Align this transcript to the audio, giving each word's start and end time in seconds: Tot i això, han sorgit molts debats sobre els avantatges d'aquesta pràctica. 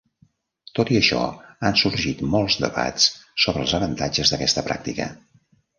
Tot 0.79 0.91
i 0.95 0.97
això, 0.99 1.19
han 1.69 1.77
sorgit 1.83 2.25
molts 2.37 2.59
debats 2.65 3.07
sobre 3.47 3.65
els 3.67 3.79
avantatges 3.83 4.35
d'aquesta 4.35 4.69
pràctica. 4.73 5.15